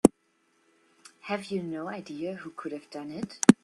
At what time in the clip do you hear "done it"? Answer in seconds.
2.89-3.37